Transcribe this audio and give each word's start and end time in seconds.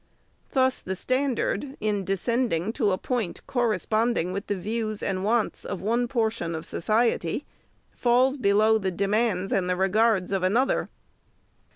Thus 0.53 0.79
the 0.79 0.95
standard, 0.95 1.77
in 1.79 2.03
descending 2.03 2.73
to 2.73 2.89
a 2.91 2.97
point 2.97 3.45
corresponding 3.45 4.33
with 4.33 4.47
the 4.47 4.55
views 4.55 5.03
and 5.03 5.23
wants 5.23 5.63
of 5.63 5.83
one 5.83 6.07
portion 6.07 6.55
of 6.55 6.65
society, 6.65 7.45
falls 7.91 8.37
below 8.37 8.79
the 8.79 8.89
demands 8.89 9.53
and 9.53 9.69
the 9.69 9.75
re 9.77 9.89
gards 9.89 10.31
of 10.31 10.41
another. 10.41 10.89